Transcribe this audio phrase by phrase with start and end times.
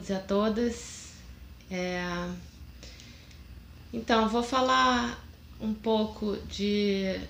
[0.00, 1.10] todos e a todas.
[1.70, 2.30] É,
[3.92, 5.18] Então, vou falar
[5.60, 7.20] um pouco de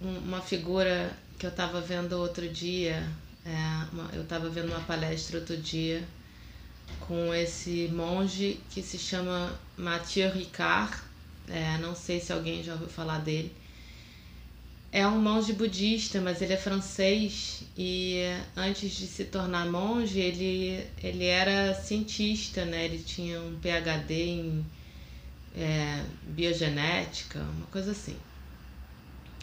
[0.00, 3.06] um- uma figura que eu estava vendo outro dia.
[3.46, 3.50] é,
[3.92, 6.02] uma- Eu estava vendo uma palestra outro dia
[6.98, 10.96] com esse monge que se chama Mathieu Ricard.
[11.48, 13.54] É, não sei se alguém já ouviu falar dele.
[14.94, 18.18] É um monge budista, mas ele é francês e
[18.56, 22.86] antes de se tornar monge, ele, ele era cientista, né?
[22.86, 24.66] Ele tinha um PhD em
[25.56, 28.16] é, biogenética, uma coisa assim.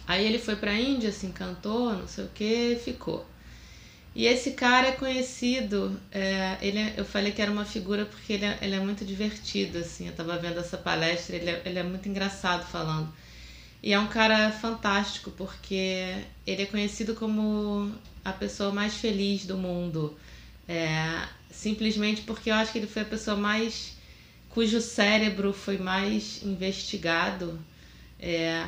[0.08, 3.26] Aí ele foi para a Índia, se encantou, não sei o que, ficou.
[4.16, 8.34] E esse cara é conhecido, é, ele é- eu falei que era uma figura porque
[8.34, 11.80] ele é, ele é muito divertido, assim, eu tava vendo essa palestra, ele é, ele
[11.80, 13.14] é muito engraçado falando.
[13.84, 17.92] E é um cara fantástico, porque ele é conhecido como
[18.24, 20.16] a pessoa mais feliz do mundo.
[20.68, 23.98] É, simplesmente porque eu acho que ele foi a pessoa mais.
[24.50, 27.60] cujo cérebro foi mais investigado.
[28.20, 28.68] É,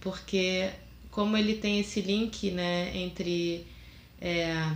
[0.00, 0.70] porque,
[1.10, 3.66] como ele tem esse link né, entre.
[4.20, 4.72] é,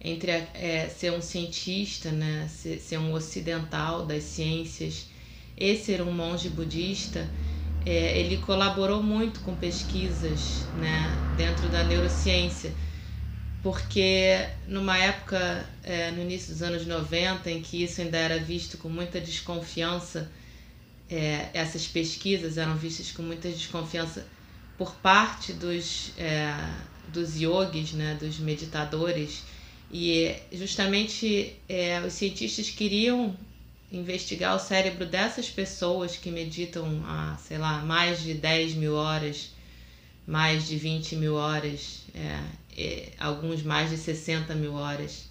[0.00, 5.06] entre é, ser um cientista, né, ser, ser um ocidental das ciências
[5.56, 7.28] e ser um monge budista,
[7.86, 12.74] é, ele colaborou muito com pesquisas né, dentro da neurociência,
[13.62, 18.76] porque numa época, é, no início dos anos 90, em que isso ainda era visto
[18.76, 20.28] com muita desconfiança,
[21.08, 24.26] é, essas pesquisas eram vistas com muita desconfiança
[24.76, 26.52] por parte dos, é,
[27.06, 29.44] dos yogis, né, dos meditadores,
[29.88, 33.36] e justamente é, os cientistas queriam
[33.90, 39.50] investigar o cérebro dessas pessoas que meditam há, sei lá, mais de 10 mil horas,
[40.26, 42.40] mais de 20 mil horas, é,
[42.76, 45.28] é, alguns mais de 60 mil horas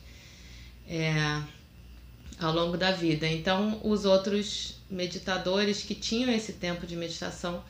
[0.88, 1.42] é,
[2.40, 3.28] ao longo da vida.
[3.28, 7.64] Então, os outros meditadores que tinham esse tempo de meditação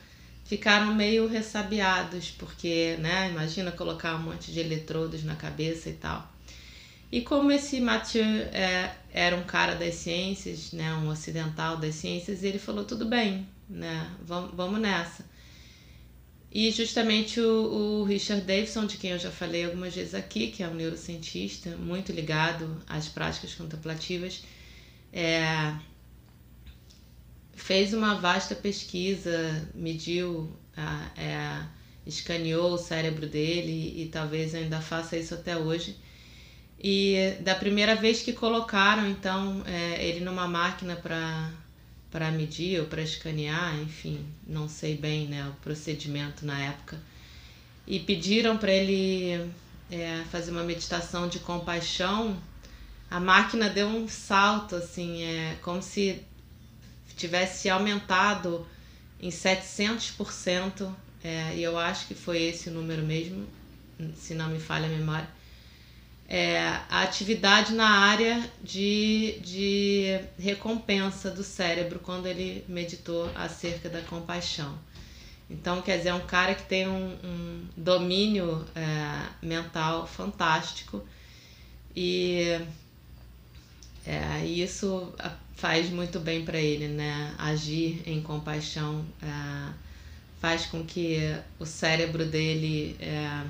[0.44, 6.35] ficaram meio ressabiados, porque, né, imagina colocar um monte de eletrodos na cabeça e tal.
[7.10, 12.42] E como esse Mathieu é, era um cara das ciências, né, um ocidental das ciências,
[12.42, 15.24] ele falou tudo bem, né, vamos, vamos nessa.
[16.50, 20.62] E justamente o, o Richard Davidson, de quem eu já falei algumas vezes aqui, que
[20.62, 24.42] é um neurocientista muito ligado às práticas contemplativas,
[25.12, 25.74] é,
[27.54, 30.50] fez uma vasta pesquisa, mediu,
[31.16, 31.64] é,
[32.06, 35.96] escaneou o cérebro dele e talvez ainda faça isso até hoje.
[36.78, 43.02] E da primeira vez que colocaram, então, é, ele numa máquina para medir ou para
[43.02, 47.00] escanear, enfim, não sei bem né, o procedimento na época,
[47.86, 49.50] e pediram para ele
[49.90, 52.36] é, fazer uma meditação de compaixão,
[53.10, 56.22] a máquina deu um salto, assim, é como se
[57.16, 58.66] tivesse aumentado
[59.18, 60.92] em 700%,
[61.24, 63.46] é, e eu acho que foi esse o número mesmo,
[64.14, 65.35] se não me falha a memória
[66.28, 66.58] é,
[66.90, 74.76] a atividade na área de, de recompensa do cérebro quando ele meditou acerca da compaixão.
[75.48, 81.06] Então, quer dizer, é um cara que tem um, um domínio é, mental fantástico
[81.94, 82.60] e
[84.04, 85.14] é, isso
[85.54, 87.34] faz muito bem para ele, né?
[87.38, 89.72] Agir em compaixão é,
[90.40, 91.18] faz com que
[91.60, 93.44] o cérebro dele é,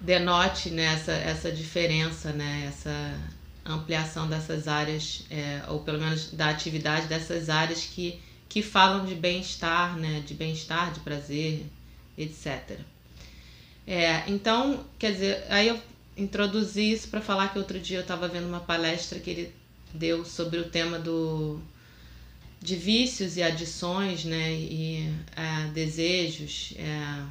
[0.00, 3.18] denote né, essa, essa diferença, né, essa
[3.64, 9.14] ampliação dessas áreas, é, ou pelo menos da atividade dessas áreas que, que falam de
[9.14, 11.66] bem-estar, né, de bem-estar, de prazer,
[12.16, 12.78] etc.
[13.86, 15.80] É, então, quer dizer, aí eu
[16.16, 19.54] introduzi isso para falar que outro dia eu estava vendo uma palestra que ele
[19.92, 21.60] deu sobre o tema do
[22.60, 27.22] de vícios e adições, né, e é, desejos, é,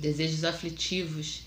[0.00, 1.42] desejos aflitivos.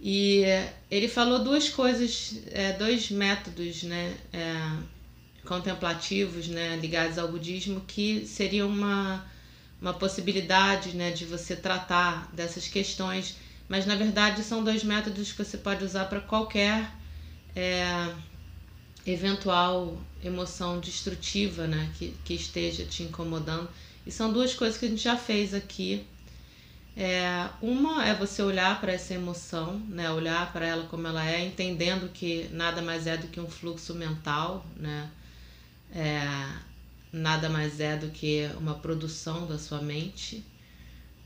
[0.00, 0.42] E
[0.90, 4.54] ele falou duas coisas, é, dois métodos né, é,
[5.44, 9.24] contemplativos né, ligados ao budismo que seriam uma,
[9.80, 13.36] uma possibilidade né, de você tratar dessas questões,
[13.68, 16.90] mas na verdade são dois métodos que você pode usar para qualquer
[17.56, 18.12] é,
[19.06, 23.68] eventual emoção destrutiva né, que, que esteja te incomodando.
[24.06, 26.04] E são duas coisas que a gente já fez aqui.
[26.96, 31.44] É, uma é você olhar para essa emoção, né, olhar para ela como ela é,
[31.44, 35.10] entendendo que nada mais é do que um fluxo mental, né,
[35.92, 36.22] é,
[37.12, 40.44] nada mais é do que uma produção da sua mente,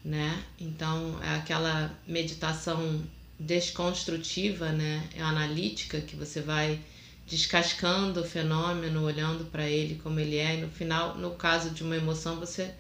[0.05, 0.43] né?
[0.59, 3.03] Então é aquela meditação
[3.39, 6.81] desconstrutiva, né, é analítica que você vai
[7.27, 11.83] descascando o fenômeno, olhando para ele como ele é, e no final, no caso de
[11.83, 12.73] uma emoção, você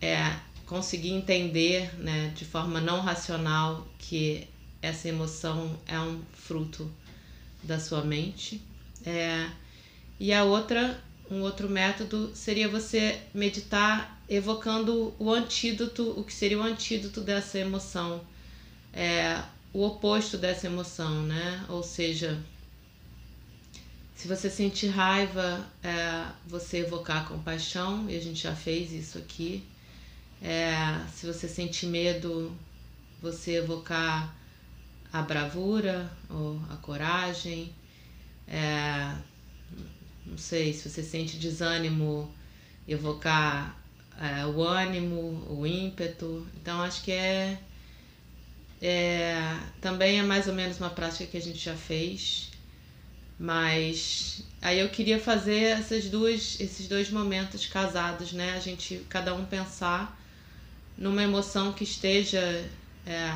[0.00, 0.34] é,
[0.66, 4.46] conseguir entender né, de forma não racional que
[4.80, 6.90] essa emoção é um fruto
[7.62, 8.60] da sua mente.
[9.04, 9.48] É,
[10.18, 16.58] e a outra, um outro método seria você meditar evocando o antídoto, o que seria
[16.58, 18.22] o antídoto dessa emoção,
[18.92, 21.64] é, o oposto dessa emoção, né?
[21.68, 22.40] Ou seja,
[24.14, 29.62] se você sentir raiva, é, você evocar compaixão, e a gente já fez isso aqui.
[30.44, 30.76] É,
[31.10, 32.54] se você sentir medo,
[33.22, 34.36] você evocar
[35.10, 37.72] a bravura ou a coragem.
[38.46, 39.16] É,
[40.26, 42.30] não sei, se você sente desânimo,
[42.86, 43.74] evocar
[44.20, 46.46] é, o ânimo, o ímpeto.
[46.60, 47.58] Então acho que é,
[48.82, 52.50] é também é mais ou menos uma prática que a gente já fez.
[53.38, 58.52] Mas aí eu queria fazer essas duas, esses dois momentos casados, né?
[58.52, 60.22] A gente, cada um pensar
[60.96, 62.40] numa emoção que esteja
[63.06, 63.30] é,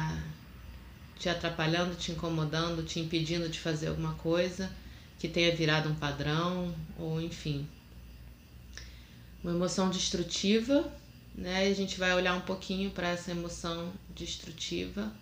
[1.18, 4.70] te atrapalhando, te incomodando, te impedindo de fazer alguma coisa,
[5.18, 7.66] que tenha virado um padrão, ou enfim.
[9.42, 10.92] Uma emoção destrutiva,
[11.34, 11.68] né?
[11.68, 15.12] A gente vai olhar um pouquinho para essa emoção destrutiva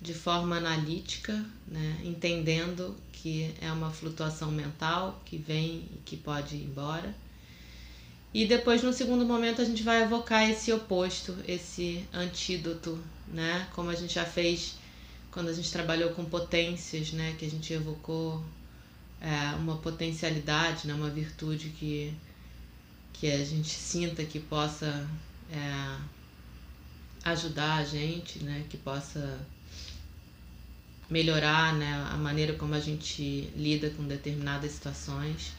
[0.00, 2.00] de forma analítica, né?
[2.02, 7.14] entendendo que é uma flutuação mental que vem e que pode ir embora.
[8.32, 13.66] E depois, no segundo momento, a gente vai evocar esse oposto, esse antídoto, né?
[13.74, 14.76] Como a gente já fez
[15.32, 17.34] quando a gente trabalhou com potências, né?
[17.38, 18.44] Que a gente evocou
[19.20, 20.94] é, uma potencialidade, né?
[20.94, 22.14] uma virtude que,
[23.12, 25.08] que a gente sinta que possa
[25.52, 25.96] é,
[27.24, 28.64] ajudar a gente, né?
[28.70, 29.40] Que possa
[31.10, 35.52] melhorar né, a maneira como a gente lida com determinadas situações.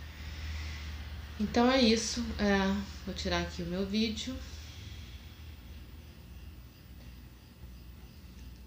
[1.42, 2.24] Então é isso.
[2.38, 2.60] É,
[3.04, 4.38] vou tirar aqui o meu vídeo.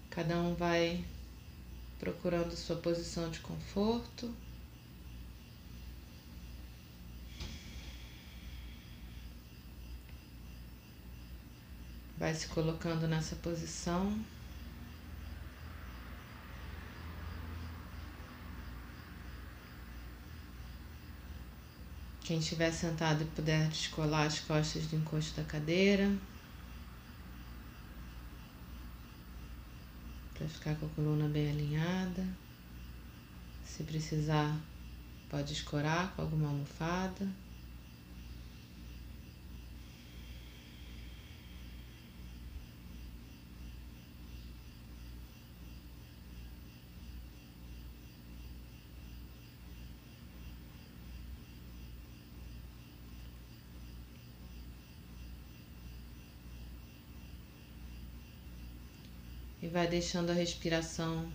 [0.09, 1.01] Cada um vai
[1.97, 4.29] procurando sua posição de conforto.
[12.17, 14.19] Vai se colocando nessa posição.
[22.25, 26.11] Quem estiver sentado e puder descolar as costas do encosto da cadeira.
[30.33, 32.27] Para ficar com a coluna bem alinhada.
[33.63, 34.57] Se precisar,
[35.29, 37.27] pode escorar com alguma almofada.
[59.75, 61.29] Vai deixando a respiração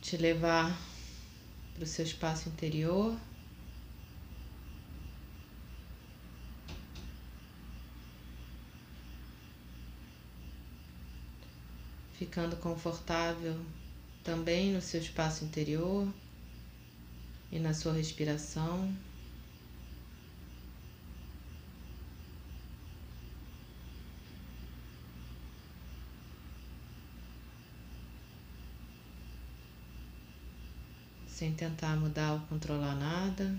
[0.00, 0.74] te levar
[1.74, 3.14] para o seu espaço interior.
[12.14, 13.60] Ficando confortável
[14.24, 16.08] também no seu espaço interior
[17.50, 18.90] e na sua respiração.
[31.42, 33.52] sem tentar mudar ou controlar nada.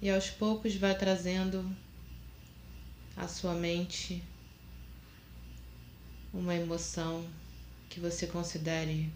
[0.00, 1.68] e aos poucos vai trazendo
[3.16, 4.22] a sua mente
[6.36, 7.26] uma emoção
[7.88, 9.10] que você considere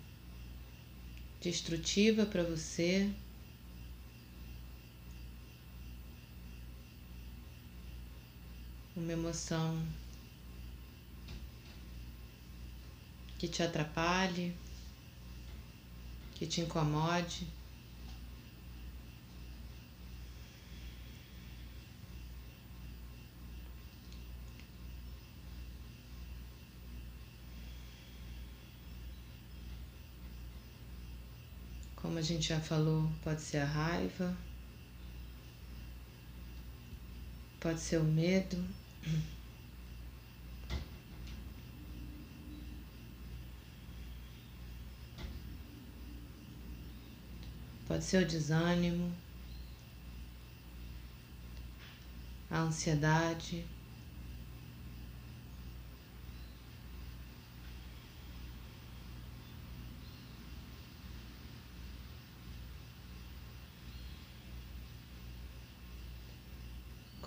[1.39, 3.11] destrutiva para você.
[8.97, 9.87] Uma emoção
[13.39, 14.57] que te atrapalhe,
[16.35, 17.47] que te incomode.
[32.11, 34.37] Como a gente já falou, pode ser a raiva,
[37.61, 38.57] pode ser o medo.
[47.87, 49.15] Pode ser o desânimo,
[52.51, 53.65] a ansiedade.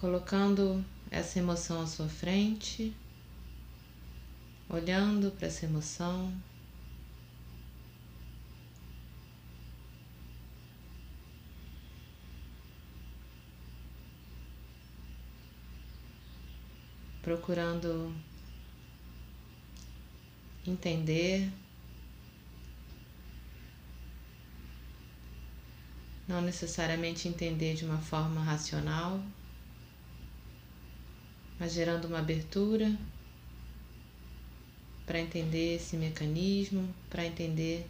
[0.04, 2.94] Colocando essa emoção à sua frente,
[4.68, 6.34] olhando para essa emoção.
[17.22, 18.14] procurando
[20.68, 21.50] entender,
[26.28, 29.24] não necessariamente entender de uma forma racional,
[31.64, 32.94] mas gerando uma abertura
[35.06, 37.88] para entender esse mecanismo, para entender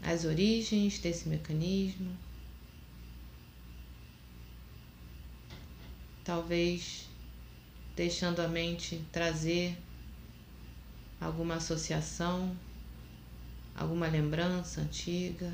[0.00, 2.16] as origens desse mecanismo.
[6.22, 7.08] talvez
[7.96, 9.76] deixando a mente trazer
[11.20, 12.56] alguma associação,
[13.74, 15.52] alguma lembrança antiga.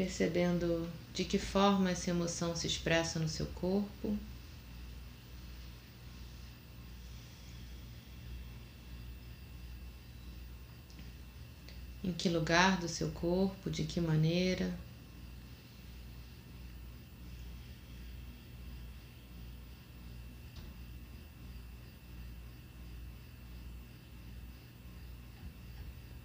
[0.00, 4.18] Percebendo de que forma essa emoção se expressa no seu corpo.
[12.02, 14.74] Em que lugar do seu corpo, de que maneira.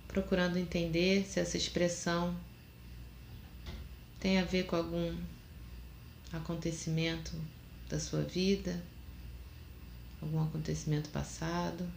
[0.08, 2.34] Procurando entender se essa expressão
[4.20, 5.16] tem a ver com algum
[6.32, 7.32] acontecimento
[7.90, 8.82] da sua vida,
[10.22, 11.88] algum acontecimento passado.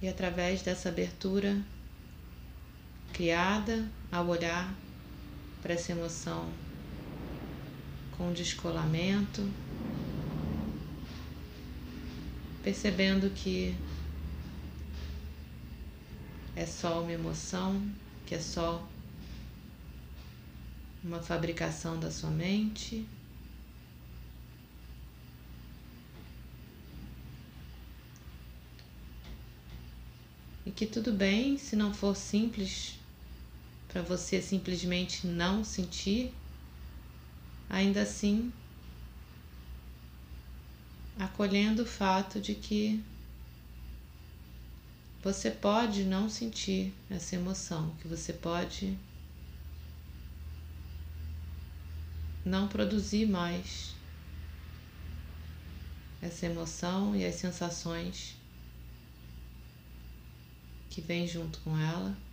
[0.00, 1.60] E através dessa abertura
[3.12, 4.72] criada ao olhar
[5.60, 6.48] para essa emoção
[8.16, 9.48] com descolamento,
[12.68, 13.74] percebendo que
[16.54, 17.82] é só uma emoção,
[18.26, 18.86] que é só
[21.02, 23.06] uma fabricação da sua mente.
[30.66, 32.98] E que tudo bem se não for simples
[33.88, 36.34] para você simplesmente não sentir,
[37.70, 38.52] ainda assim
[41.18, 43.02] acolhendo o fato de que
[45.22, 48.96] você pode não sentir essa emoção, que você pode
[52.44, 53.94] não produzir mais
[56.22, 58.36] essa emoção e as sensações
[60.88, 62.27] que vêm junto com ela.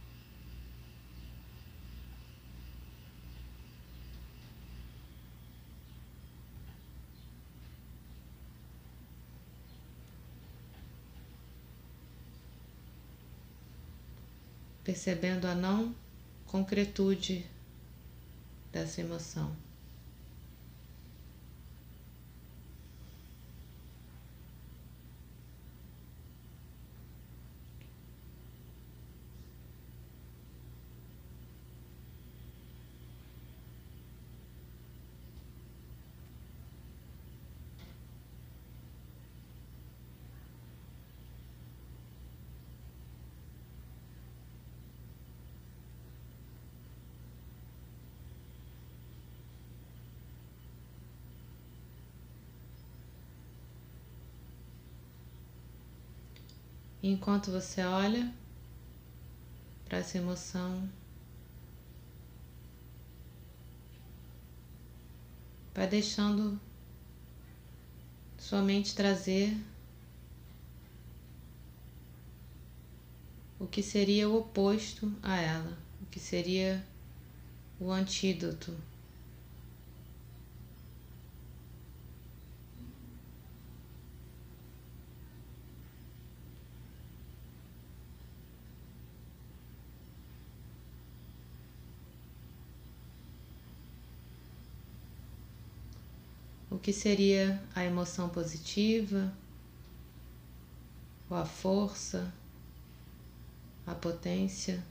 [14.86, 15.94] Percebendo a não
[16.46, 17.46] concretude
[18.72, 19.65] dessa emoção.
[57.12, 58.34] Enquanto você olha
[59.86, 60.90] para essa emoção,
[65.74, 66.60] vai deixando
[68.40, 69.56] sua mente trazer
[73.60, 76.84] o que seria o oposto a ela, o que seria
[77.80, 78.76] o antídoto
[96.76, 99.32] o que seria a emoção positiva,
[101.30, 102.34] ou a força,
[103.88, 104.84] a potência.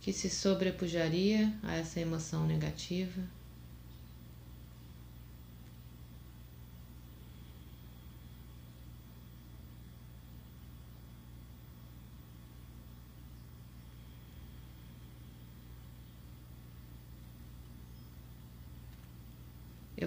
[0.00, 3.22] Que se sobrepujaria a essa emoção negativa.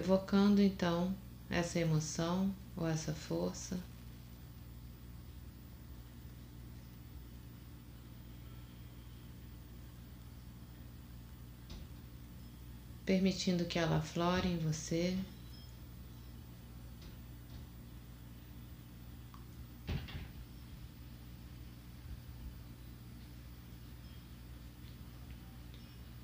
[0.04, 1.14] Evocando então
[1.48, 3.80] essa emoção ou essa força.
[13.06, 15.16] Permitindo que ela flore em você.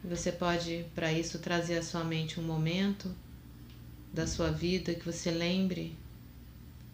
[0.04, 3.14] Você pode, para isso, trazer à sua mente um momento
[4.12, 5.96] da sua vida que você lembre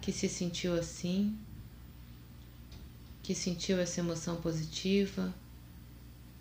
[0.01, 1.37] que se sentiu assim,
[3.23, 5.35] que sentiu essa emoção positiva,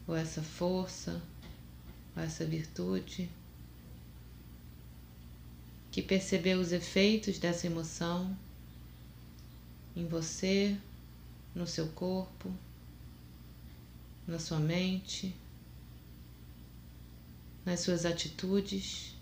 [0.06, 1.20] ou essa força,
[2.16, 3.28] ou essa virtude,
[5.92, 8.38] que percebeu os efeitos dessa emoção
[9.96, 10.78] em você,
[11.56, 12.54] no seu corpo,
[14.28, 15.34] na sua mente,
[17.66, 19.15] nas suas atitudes.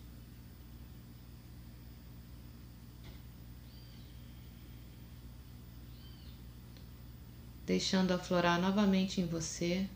[7.73, 9.89] Deixando aflorar novamente em você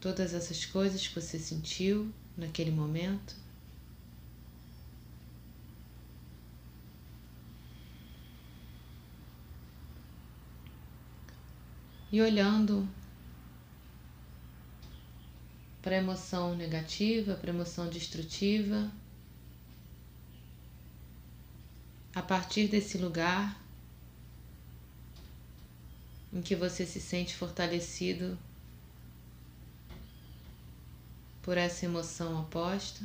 [0.00, 3.36] todas essas coisas que você sentiu naquele momento.
[12.10, 12.88] E olhando
[15.82, 18.90] para a emoção negativa, para a emoção destrutiva,
[22.14, 23.61] a partir desse lugar,
[26.32, 28.38] em que você se sente fortalecido
[31.42, 33.04] por essa emoção oposta.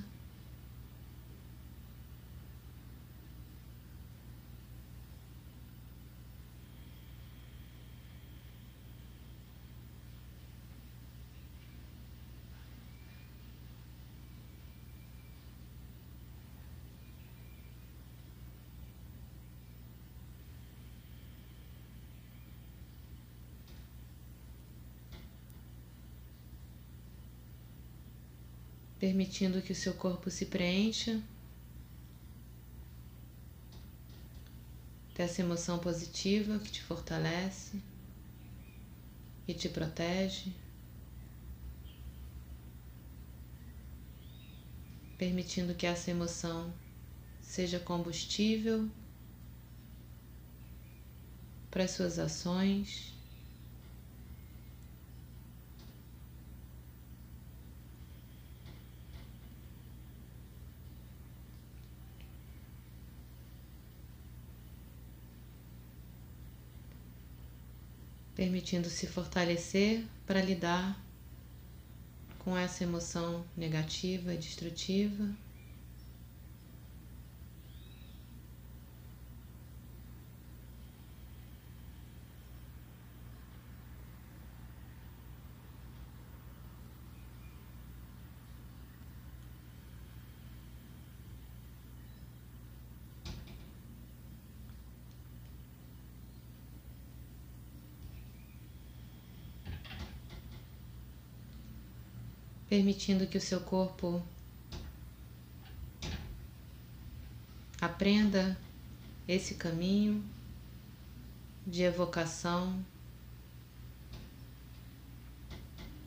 [29.07, 31.23] Permitindo que o seu corpo se preencha
[35.15, 37.81] dessa emoção positiva que te fortalece
[39.47, 40.51] e te protege,
[45.17, 46.73] permitindo que essa emoção
[47.41, 48.89] seja combustível
[51.71, 53.16] para as suas ações.
[68.57, 70.99] Permitindo se fortalecer para lidar
[72.39, 75.29] com essa emoção negativa e destrutiva.
[102.69, 104.21] Permitindo que o seu corpo
[107.79, 108.57] aprenda
[109.27, 110.23] esse caminho
[111.65, 112.83] de evocação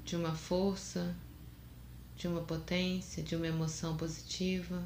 [0.05, 1.14] de uma força,
[2.16, 4.83] de uma potência, de uma emoção positiva.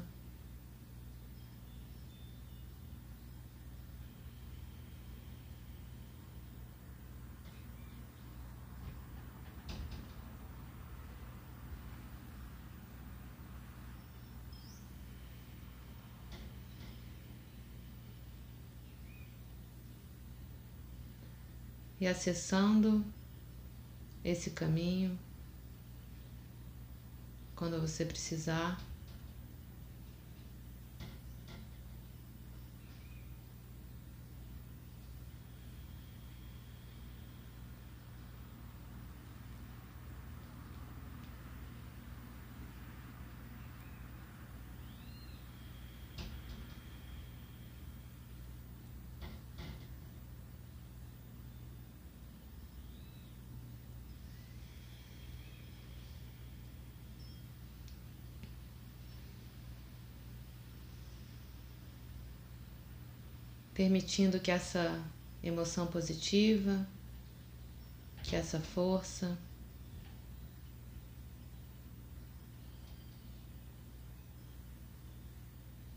[22.05, 23.03] E acessando
[24.23, 25.17] esse caminho
[27.55, 28.79] quando você precisar.
[63.75, 65.03] Permitindo que essa
[65.43, 66.87] emoção positiva,
[68.23, 69.37] que essa força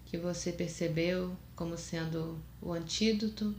[0.06, 3.54] que você percebeu como sendo o antídoto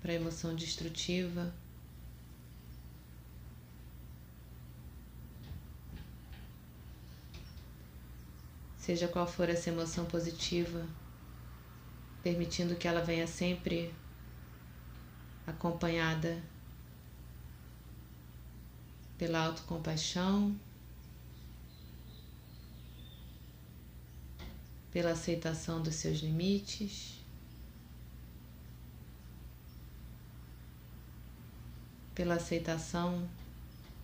[0.00, 1.54] para a emoção destrutiva.
[8.78, 10.86] Seja qual for essa emoção positiva,
[12.24, 13.94] permitindo que ela venha sempre
[15.46, 16.42] acompanhada
[19.18, 20.58] pela autocompaixão,
[24.90, 27.20] pela aceitação dos seus limites,
[32.14, 33.28] pela aceitação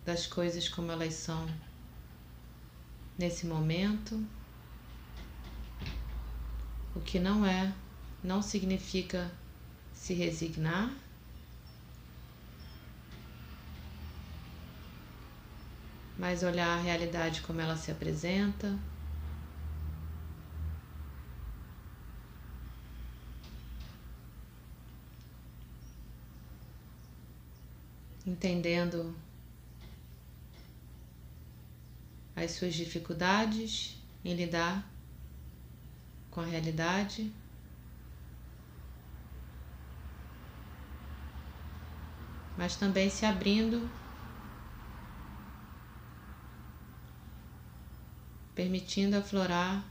[0.05, 1.49] das coisas como elas são
[3.17, 4.23] nesse momento,
[6.95, 7.73] o que não é
[8.23, 9.31] não significa
[9.93, 10.93] se resignar.
[16.17, 18.77] Mas olhar a realidade como ela se apresenta.
[28.25, 29.15] Entendendo
[32.35, 34.87] as suas dificuldades em lidar
[36.29, 37.31] com a realidade.
[42.61, 43.89] Mas também se abrindo,
[48.53, 49.83] permitindo aflorar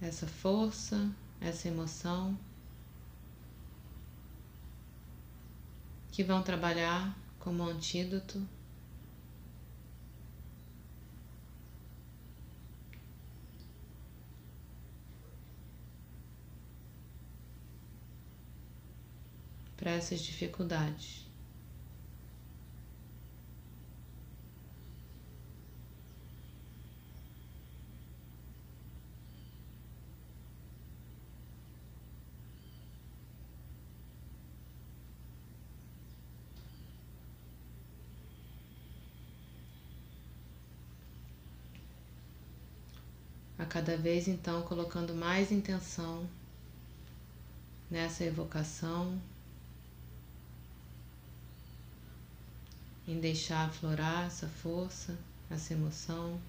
[0.00, 1.10] essa força,
[1.42, 2.38] essa emoção
[6.10, 8.40] que vão trabalhar como antídoto.
[19.80, 21.26] Para essas dificuldades.
[43.58, 46.26] a cada vez então colocando mais intenção
[47.90, 49.20] nessa evocação
[53.10, 55.18] em deixar aflorar essa força,
[55.50, 56.40] essa emoção,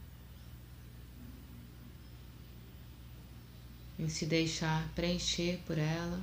[3.97, 6.21] em se deixar preencher por ela.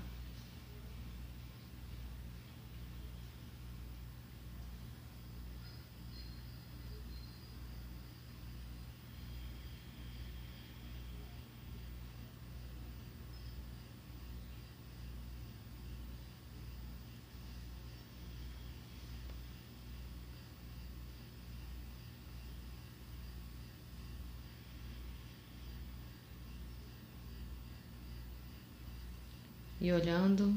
[29.80, 30.54] E olhando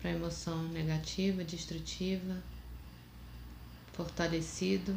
[0.00, 2.36] para a emoção negativa, destrutiva,
[3.92, 4.94] fortalecido.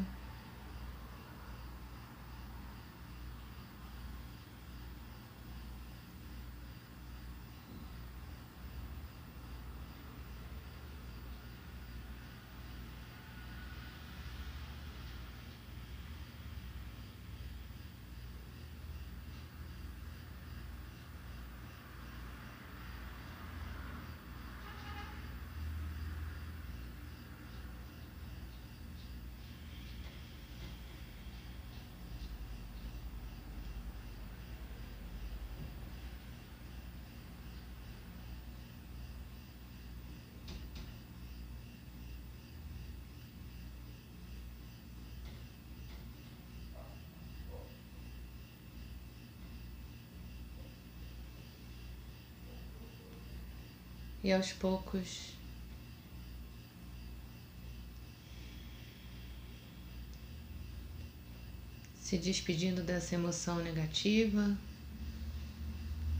[54.26, 55.34] E aos poucos.
[62.00, 64.58] Se despedindo dessa emoção negativa,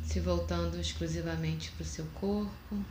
[0.05, 2.85] se voltando exclusivamente para o seu corpo,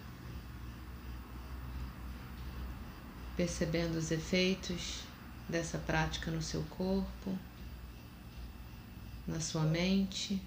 [3.38, 5.06] percebendo os efeitos
[5.47, 7.39] dessa prática no seu corpo,
[9.25, 10.41] na sua mente.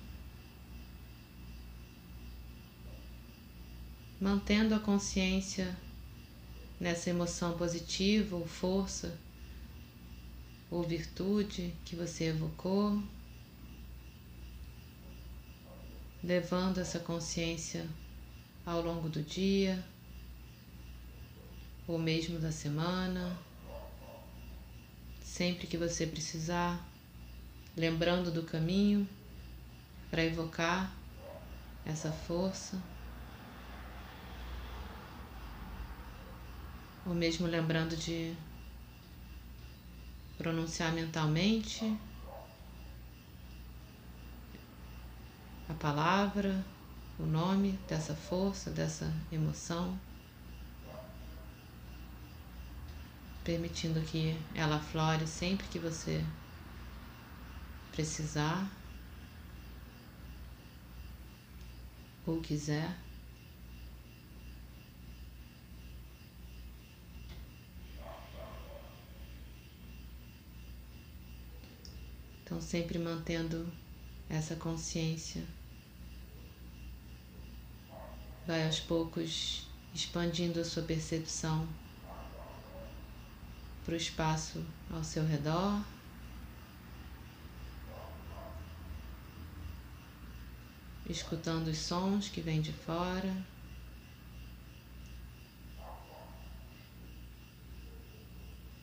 [4.20, 5.76] Mantendo a consciência
[6.80, 9.16] nessa emoção positiva ou força
[10.70, 13.02] ou virtude que você evocou,
[16.22, 17.86] levando essa consciência
[18.66, 19.82] ao longo do dia
[21.86, 23.38] ou mesmo da semana,
[25.22, 26.86] sempre que você precisar,
[27.76, 29.08] lembrando do caminho
[30.10, 30.94] para evocar
[31.86, 32.78] essa força.
[37.08, 38.36] Ou mesmo lembrando de
[40.36, 41.96] pronunciar mentalmente
[45.68, 46.62] a palavra,
[47.18, 49.98] o nome dessa força, dessa emoção,
[53.42, 56.22] permitindo que ela flore sempre que você
[57.90, 58.70] precisar
[62.26, 63.07] ou quiser.
[72.48, 73.70] Então, sempre mantendo
[74.26, 75.44] essa consciência,
[78.46, 81.68] vai aos poucos expandindo a sua percepção
[83.84, 85.84] para o espaço ao seu redor.
[91.06, 93.44] Escutando os sons que vêm de fora.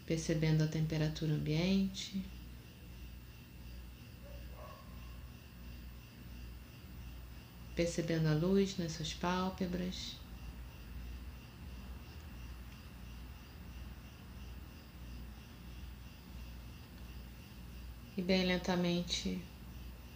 [0.06, 2.35] Percebendo a temperatura ambiente.
[7.76, 10.16] Percebendo a luz nas suas pálpebras.
[18.18, 19.42] E bem lentamente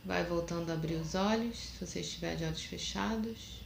[0.06, 3.60] vai voltando a abrir os olhos, se você estiver de olhos fechados.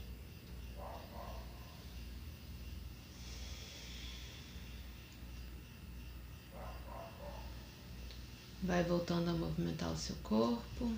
[8.63, 10.91] Vai voltando a movimentar o seu corpo.